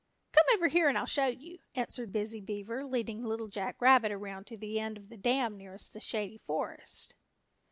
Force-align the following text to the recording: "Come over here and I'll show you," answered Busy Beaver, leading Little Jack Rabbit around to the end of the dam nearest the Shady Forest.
"Come 0.31 0.45
over 0.55 0.67
here 0.67 0.89
and 0.89 0.97
I'll 0.97 1.05
show 1.05 1.27
you," 1.27 1.59
answered 1.75 2.11
Busy 2.11 2.41
Beaver, 2.41 2.83
leading 2.87 3.21
Little 3.21 3.47
Jack 3.47 3.79
Rabbit 3.79 4.11
around 4.11 4.47
to 4.47 4.57
the 4.57 4.79
end 4.79 4.97
of 4.97 5.09
the 5.09 5.15
dam 5.17 5.57
nearest 5.57 5.93
the 5.93 5.99
Shady 5.99 6.39
Forest. 6.39 7.13